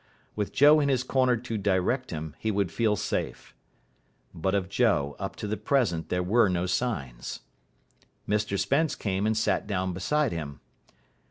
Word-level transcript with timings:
With 0.35 0.51
Joe 0.51 0.79
in 0.79 0.89
his 0.89 1.03
corner 1.03 1.37
to 1.37 1.59
direct 1.59 2.09
him, 2.09 2.35
he 2.39 2.49
would 2.49 2.71
feel 2.71 2.95
safe. 2.95 3.53
But 4.33 4.55
of 4.55 4.67
Joe 4.67 5.15
up 5.19 5.35
to 5.35 5.47
the 5.47 5.57
present 5.57 6.09
there 6.09 6.23
were 6.23 6.49
no 6.49 6.65
signs. 6.65 7.41
Mr 8.27 8.57
Spence 8.57 8.95
came 8.95 9.27
and 9.27 9.37
sat 9.37 9.67
down 9.67 9.93
beside 9.93 10.31
him. 10.31 10.59